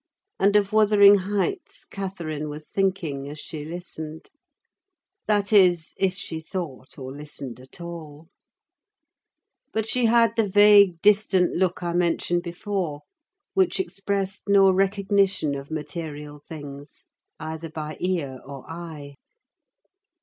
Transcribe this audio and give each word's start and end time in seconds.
And 0.39 0.55
of 0.55 0.73
Wuthering 0.73 1.15
Heights 1.29 1.85
Catherine 1.85 2.49
was 2.49 2.69
thinking 2.71 3.29
as 3.29 3.37
she 3.37 3.63
listened: 3.63 4.31
that 5.27 5.53
is, 5.53 5.93
if 5.95 6.15
she 6.15 6.41
thought 6.41 6.97
or 6.97 7.11
listened 7.11 7.59
at 7.59 7.79
all; 7.79 8.27
but 9.71 9.87
she 9.87 10.05
had 10.07 10.35
the 10.35 10.49
vague, 10.49 10.99
distant 11.03 11.55
look 11.55 11.83
I 11.83 11.93
mentioned 11.93 12.41
before, 12.41 13.01
which 13.53 13.79
expressed 13.79 14.49
no 14.49 14.71
recognition 14.71 15.53
of 15.53 15.69
material 15.69 16.39
things 16.39 17.05
either 17.39 17.69
by 17.69 17.97
ear 17.99 18.39
or 18.43 18.67
eye. 18.67 19.17